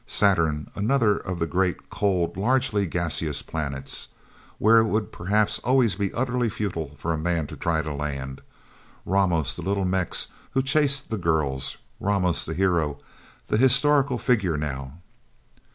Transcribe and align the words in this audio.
Saturn 0.07 0.71
another 0.73 1.15
of 1.15 1.37
the 1.37 1.45
great, 1.45 1.91
cold, 1.91 2.35
largely 2.35 2.87
gaseous 2.87 3.43
planets, 3.43 4.07
where 4.57 4.79
it 4.79 4.85
would 4.87 5.11
perhaps 5.11 5.59
always 5.59 5.93
be 5.95 6.11
utterly 6.15 6.49
futile 6.49 6.95
for 6.97 7.13
a 7.13 7.19
man 7.19 7.45
to 7.45 7.55
try 7.55 7.83
to 7.83 7.93
land... 7.93 8.41
Ramos, 9.05 9.53
the 9.55 9.61
little 9.61 9.85
Mex 9.85 10.29
who 10.53 10.63
chased 10.63 11.11
the 11.11 11.19
girls. 11.19 11.77
Ramos, 11.99 12.45
the 12.45 12.55
hero, 12.55 12.97
the 13.45 13.57
historical 13.57 14.17
figure, 14.17 14.57
now... 14.57 14.95